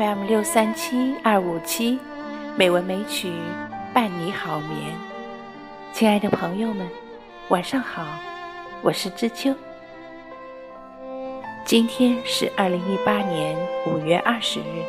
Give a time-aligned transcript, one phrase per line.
[0.00, 1.98] FM 六三七二五七，
[2.56, 3.30] 美文美曲
[3.92, 4.94] 伴你好眠。
[5.92, 6.88] 亲爱的朋友们，
[7.50, 8.06] 晚上好，
[8.80, 9.54] 我是知秋。
[11.66, 13.54] 今天是二零一八年
[13.88, 14.82] 五月二十日，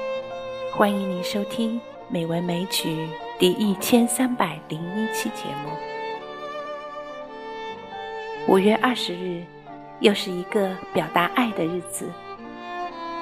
[0.74, 2.90] 欢迎您收听《美文美曲》
[3.38, 5.72] 第一千三百零一期节目。
[8.48, 9.44] 五月二十日，
[10.00, 12.10] 又是一个表达爱的日子。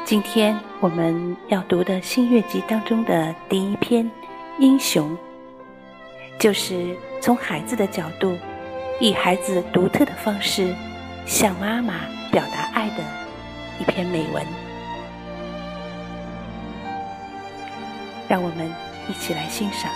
[0.10, 4.04] 今天我们要读的新月集当中的第一篇
[4.58, 5.12] 《英雄》，
[6.40, 8.36] 就是从孩子的角度，
[9.00, 10.74] 以孩子独特的方式
[11.28, 11.94] 向妈妈
[12.32, 13.04] 表达爱的
[13.80, 14.44] 一篇美文。
[18.28, 18.68] 让我们
[19.08, 19.92] 一起来欣赏。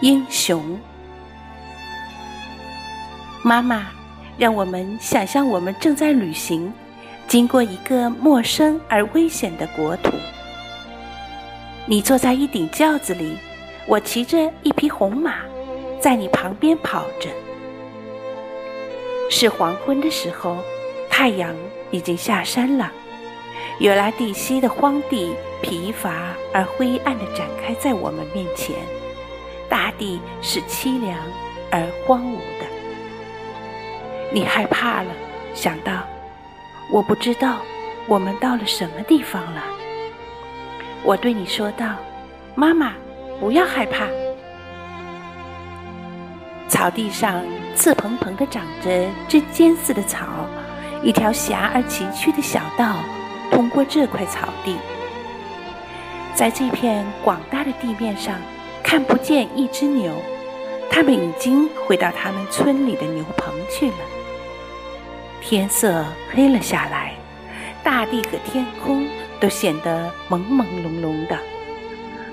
[0.00, 0.78] 英雄，
[3.42, 3.88] 妈妈，
[4.38, 6.72] 让我们想象我们正在旅行，
[7.26, 10.12] 经过一个陌生而危险的国土。
[11.84, 13.36] 你坐在一顶轿子里，
[13.88, 15.38] 我骑着一匹红马，
[16.00, 17.28] 在你旁边跑着。
[19.28, 20.58] 是黄昏的时候，
[21.10, 21.52] 太阳
[21.90, 22.92] 已经下山了，
[23.80, 28.76] 原来地西的荒地疲乏而灰暗的展开在我们面前。
[29.68, 31.18] 大地是凄凉
[31.70, 32.66] 而荒芜的，
[34.32, 35.10] 你害怕了，
[35.54, 35.92] 想到
[36.90, 37.58] 我不知道
[38.06, 39.62] 我们到了什么地方了。
[41.04, 41.96] 我对你说道
[42.56, 42.94] ：“妈妈，
[43.38, 44.06] 不要害怕。”
[46.68, 47.42] 草地上
[47.74, 50.26] 刺蓬蓬的长着针尖似的草，
[51.02, 52.96] 一条狭而崎岖的小道
[53.50, 54.76] 通过这块草地，
[56.34, 58.34] 在这片广大的地面上。
[58.88, 60.10] 看不见一只牛，
[60.90, 63.96] 他们已经回到他们村里的牛棚去了。
[65.42, 66.02] 天色
[66.32, 67.12] 黑了下来，
[67.84, 69.06] 大地和天空
[69.38, 71.36] 都显得朦朦胧胧的，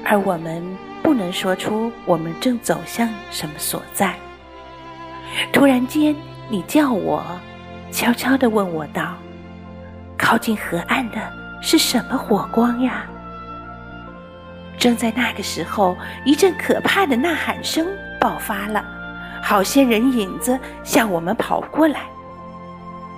[0.05, 0.63] 而我们
[1.03, 4.15] 不能说出我们正走向什么所在。
[5.51, 6.15] 突然间，
[6.47, 7.21] 你叫我，
[7.91, 9.17] 悄悄地问我道
[10.17, 11.17] ：“靠近河岸的
[11.61, 13.05] 是什么火光呀？”
[14.85, 17.87] 正在那个时候，一阵可怕的呐喊声
[18.21, 18.85] 爆发了，
[19.41, 22.01] 好些人影子向我们跑过来。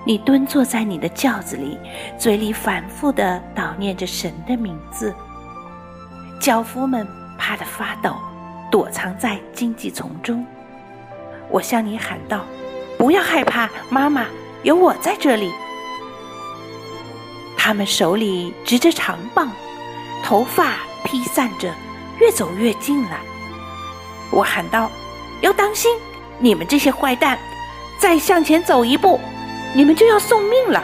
[0.06, 1.78] 你蹲坐在你的轿子里，
[2.18, 5.14] 嘴里反复的祷念着神的名字。
[6.40, 7.06] 轿夫们
[7.38, 8.16] 怕得发抖，
[8.72, 10.48] 躲藏在荆棘丛中。
[11.50, 12.46] 我向你喊道
[12.98, 14.26] ：“不要害怕，妈妈，
[14.64, 15.52] 有我在这里。”
[17.60, 19.52] 他们手里执着长棒，
[20.24, 20.76] 头发。
[21.08, 21.74] 披散着，
[22.20, 23.18] 越走越近了。
[24.30, 24.92] 我喊道
[25.40, 25.90] ：“要当心！
[26.38, 27.40] 你们这些坏蛋，
[27.98, 29.18] 再向前走一步，
[29.74, 30.84] 你们就要送命了。”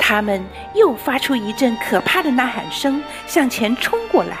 [0.00, 0.42] 他们
[0.74, 4.38] 又发出一阵可怕的呐喊声，向前冲过来。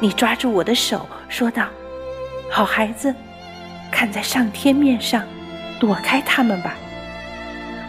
[0.00, 1.66] 你抓住我的手，说道
[2.50, 3.14] ：“好孩子，
[3.92, 5.22] 看在上天面上，
[5.78, 6.74] 躲开他们吧。”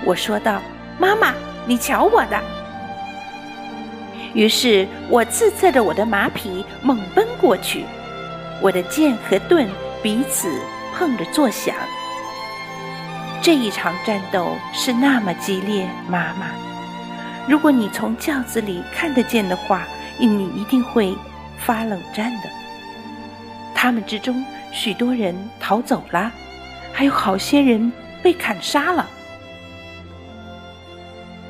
[0.03, 0.61] 我说道
[1.00, 1.33] ：“妈妈，
[1.66, 2.38] 你瞧我的。”
[4.34, 7.84] 于是我自侧着我的马匹猛奔过去，
[8.62, 9.67] 我的剑和盾
[10.03, 10.62] 彼此
[10.94, 11.75] 碰着作响。
[13.41, 16.47] 这一场战斗是那么激烈，妈妈，
[17.47, 19.88] 如果你从轿子里看得见的话，
[20.19, 21.16] 你一定会
[21.57, 22.50] 发冷战的。
[23.73, 26.31] 他们之中许多人逃走了，
[26.94, 27.91] 还有好些人
[28.22, 29.07] 被砍杀了。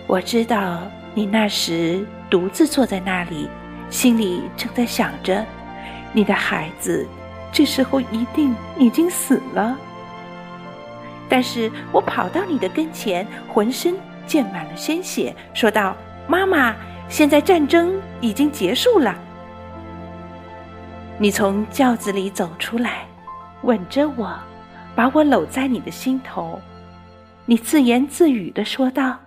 [0.08, 0.82] 我知道
[1.14, 2.06] 你那时。
[2.30, 3.50] 独自坐在那里，
[3.90, 5.46] 心里正在想着：
[6.14, 7.08] 你的孩子
[7.52, 9.78] 这时候一定已经死了。
[11.28, 13.96] 但是我跑到你的跟前，浑身
[14.26, 15.96] 溅满了鲜血，说道
[16.28, 16.76] ：“妈妈，
[17.08, 19.16] 现在战争已经结束了。”
[21.18, 23.06] 你从轿子里走出来，
[23.64, 24.34] 吻着我，
[24.96, 26.60] 把我搂在你的心头，
[27.46, 29.18] 你自言自语的说道：“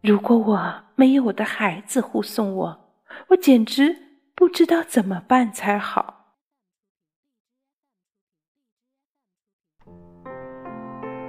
[0.00, 2.90] 如果我……”没有我的孩子护送我，
[3.28, 3.96] 我简直
[4.34, 6.34] 不知道怎么办才好。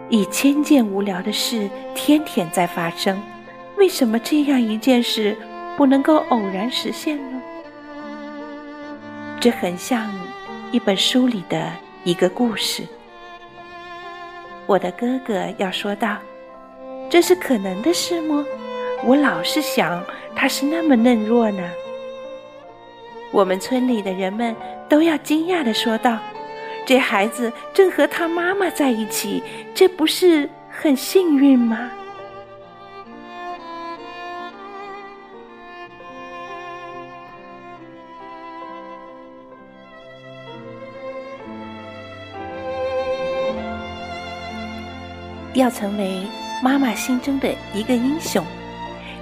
[0.09, 3.21] 一千件无聊的事天天在发生，
[3.77, 5.37] 为什么这样一件事
[5.77, 7.39] 不能够偶然实现呢？
[9.39, 10.11] 这很像
[10.71, 11.71] 一本书里的
[12.03, 12.87] 一个故事。
[14.65, 16.17] 我的哥哥要说道
[17.09, 18.45] ：“这是可能的事吗？”
[19.03, 20.03] 我老是想，
[20.35, 21.63] 他是那么嫩弱呢。
[23.31, 24.55] 我们村里的人们
[24.89, 26.17] 都要惊讶的说道
[26.85, 29.41] ：“这孩子正和他妈妈在一起，
[29.73, 31.89] 这不是很幸运吗？
[45.55, 46.21] 要成为
[46.61, 48.45] 妈妈心中的一个英雄，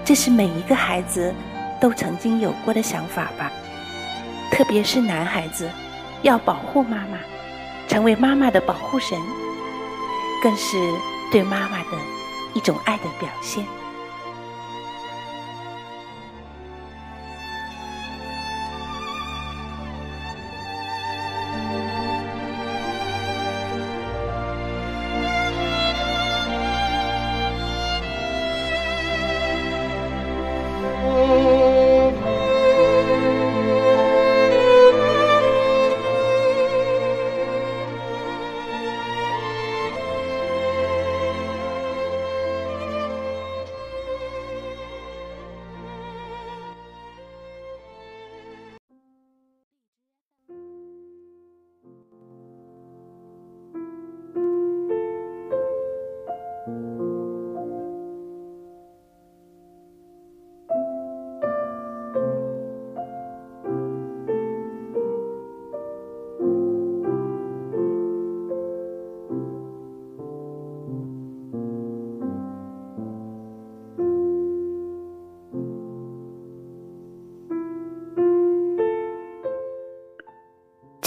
[0.03, 1.33] 这是每一个孩子
[1.79, 3.51] 都曾经有过的想法吧。
[4.51, 5.69] 特别是男孩子，
[6.23, 7.17] 要保护妈妈。
[7.87, 9.17] 成为妈妈的保护神，
[10.43, 10.77] 更是
[11.31, 11.97] 对妈妈的
[12.53, 13.63] 一种爱的表现。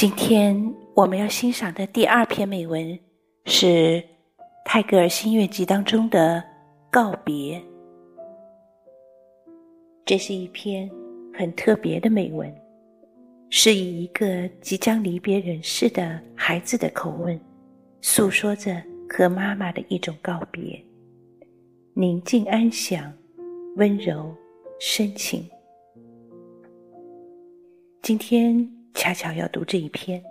[0.01, 2.99] 今天我们要欣赏的第二篇美文
[3.45, 4.03] 是
[4.65, 6.43] 泰戈尔新月集当中的
[6.91, 7.63] 告别。
[10.07, 10.91] 这是一篇
[11.35, 12.51] 很特别的美文，
[13.51, 17.39] 是以一个即将离别人世的孩子的口吻，
[18.01, 20.83] 诉说着和妈妈的一种告别，
[21.93, 23.13] 宁静安详，
[23.77, 24.35] 温柔
[24.79, 25.47] 深情。
[28.01, 28.80] 今天。
[29.01, 30.23] 恰巧要读这一篇，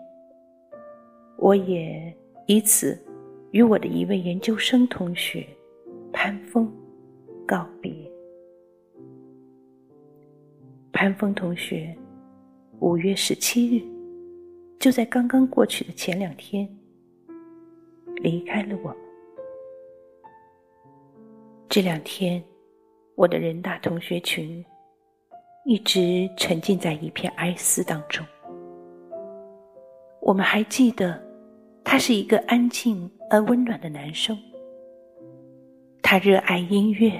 [1.39, 2.95] 我也以此
[3.49, 5.43] 与我的一位研究生同学
[6.13, 6.71] 潘峰
[7.47, 7.91] 告别。
[10.93, 11.97] 潘峰同学，
[12.77, 13.83] 五月十七日，
[14.77, 16.69] 就在刚刚过去的前两天，
[18.17, 18.97] 离开了我们。
[21.67, 22.39] 这两天，
[23.15, 24.63] 我的人大同学群
[25.65, 28.23] 一直沉浸在一片哀思当中。
[30.29, 31.19] 我们还记得，
[31.83, 34.37] 他是一个安静而温暖的男生。
[36.03, 37.19] 他热爱音乐，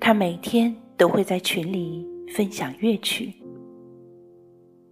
[0.00, 2.04] 他每天都会在群里
[2.34, 3.32] 分享乐曲。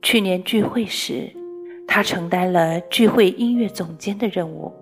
[0.00, 1.29] 去年聚会时，
[1.88, 4.73] 他承担了聚会音乐总监的任务，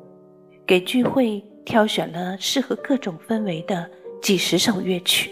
[0.66, 3.90] 给聚会挑选了适合各种氛围的
[4.20, 5.30] 几十首乐曲。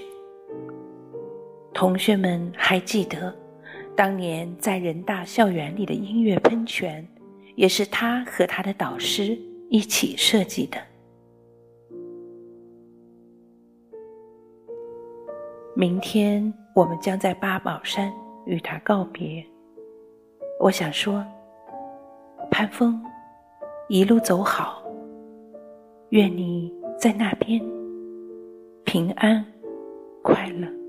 [1.74, 3.30] 同学们还记得，
[3.94, 7.06] 当年在人大校园里的音乐喷泉。
[7.56, 9.36] 也是他和他的导师
[9.68, 10.78] 一起设计的。
[15.74, 18.12] 明天我们将在八宝山
[18.46, 19.44] 与他告别。
[20.60, 21.24] 我想说，
[22.50, 22.98] 潘峰，
[23.88, 24.82] 一路走好，
[26.10, 27.60] 愿你在那边
[28.84, 29.44] 平安
[30.22, 30.85] 快乐。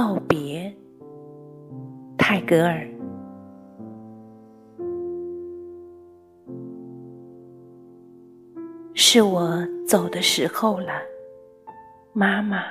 [0.00, 0.74] 告别，
[2.16, 2.88] 泰戈尔。
[8.94, 10.92] 是我走的时候了，
[12.14, 12.62] 妈妈，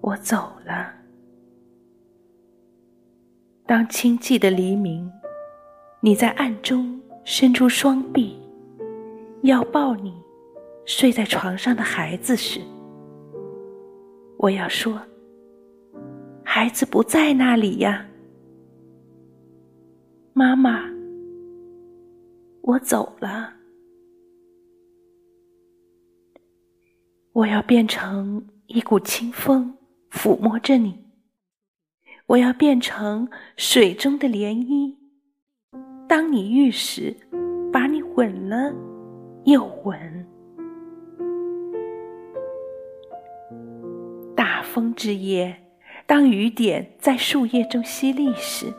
[0.00, 0.88] 我走了。
[3.66, 5.10] 当清寂的黎明，
[6.00, 8.38] 你在暗中伸出双臂，
[9.42, 10.14] 要抱你
[10.84, 12.60] 睡在床上的孩子时，
[14.38, 14.96] 我要说。
[16.58, 18.06] 孩子不在那里呀，
[20.32, 20.84] 妈妈，
[22.62, 23.52] 我走了。
[27.34, 29.70] 我要变成一股清风，
[30.10, 30.94] 抚摸着你；
[32.24, 34.96] 我要变成水中的涟漪，
[36.08, 37.14] 当你遇时，
[37.70, 38.74] 把你吻了
[39.44, 40.26] 又吻。
[44.34, 45.54] 大风之夜，
[46.06, 48.72] 当雨点在树叶中淅沥时，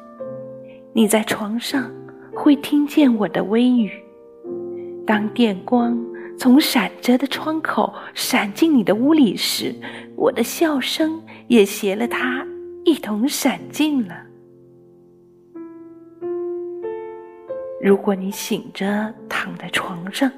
[0.93, 1.91] 你在床上
[2.33, 3.89] 会听见我的微语；
[5.05, 6.01] 当电光
[6.39, 9.75] 从闪着的窗口闪进你的屋里时，
[10.15, 12.47] 我的笑声也携了它
[12.85, 14.15] 一同闪进了。
[17.81, 20.31] 如果你醒着躺在床上，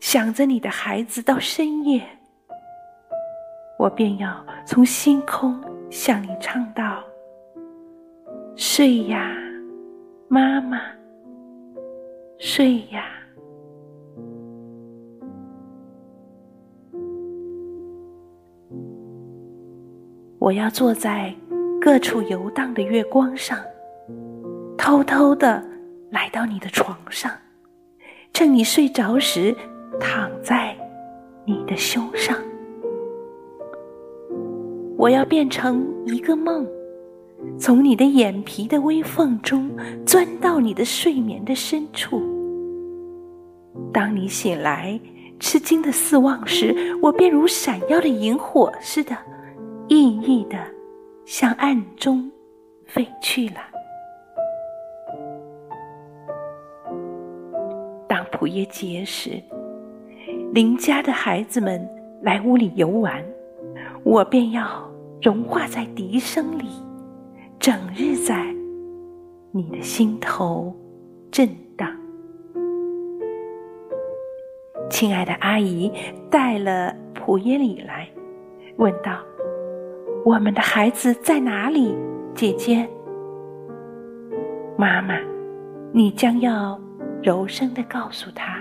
[0.00, 2.02] 想着你的孩子到深夜，
[3.78, 5.56] 我便要从星空
[5.96, 7.02] 向你唱道
[8.54, 9.34] ：“睡呀，
[10.28, 10.78] 妈妈，
[12.38, 13.06] 睡呀。”
[20.38, 21.34] 我要坐在
[21.80, 23.58] 各处游荡的月光上，
[24.76, 25.64] 偷偷的
[26.10, 27.32] 来到你的床上，
[28.34, 29.56] 趁你睡着时，
[29.98, 30.76] 躺在
[31.46, 32.36] 你的胸上。
[34.98, 36.66] 我要变成一个梦，
[37.58, 39.70] 从你的眼皮的微缝中
[40.06, 42.22] 钻到你的睡眠的深处。
[43.92, 44.98] 当你醒来，
[45.38, 49.16] 吃惊的四望时，我便如闪耀的萤火似的。
[49.88, 50.58] 熠熠的
[51.24, 52.28] 向暗中
[52.86, 53.56] 飞去了。
[58.08, 59.40] 当普夜节时，
[60.52, 61.86] 邻家的孩子们
[62.22, 63.22] 来屋里游玩，
[64.06, 64.88] 我便要
[65.20, 66.66] 融化在笛声里，
[67.58, 68.46] 整日在
[69.50, 70.72] 你的心头
[71.28, 71.90] 震荡。
[74.88, 75.92] 亲爱的阿姨
[76.30, 78.08] 带了普耶里来，
[78.76, 79.18] 问道。
[80.24, 81.92] 我们的孩子在哪里，
[82.32, 82.88] 姐姐？
[84.78, 85.18] 妈妈，
[85.90, 86.80] 你将要
[87.20, 88.60] 柔声的告诉他，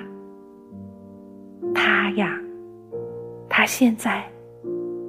[1.72, 2.36] 他呀，
[3.48, 4.24] 他现在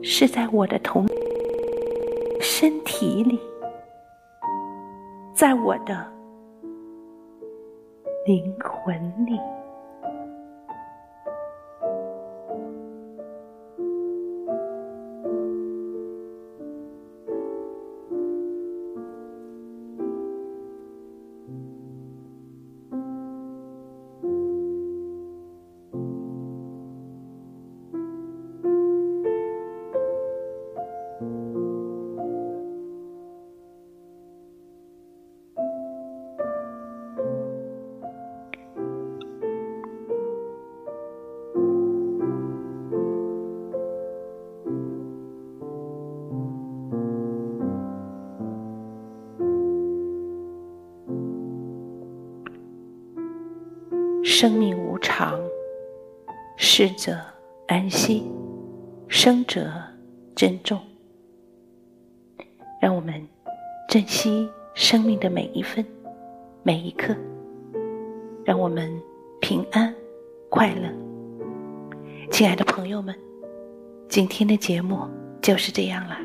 [0.08, 1.04] 是在我的同
[2.40, 3.40] 身体里，
[5.34, 6.06] 在我的
[8.24, 9.36] 灵魂里。
[54.38, 55.40] 生命无常，
[56.58, 57.16] 逝者
[57.68, 58.22] 安息，
[59.08, 59.72] 生者
[60.34, 60.78] 珍重。
[62.78, 63.14] 让我们
[63.88, 65.82] 珍惜生命的每一分、
[66.62, 67.16] 每一刻，
[68.44, 68.92] 让我们
[69.40, 69.90] 平安
[70.50, 70.92] 快乐。
[72.30, 73.18] 亲爱的朋友们，
[74.06, 74.98] 今天的节目
[75.40, 76.18] 就是这样了。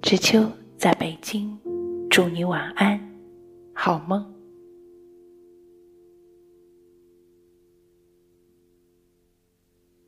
[0.00, 0.42] 知秋
[0.78, 1.54] 在北京，
[2.08, 2.98] 祝你晚安，
[3.74, 4.24] 好梦。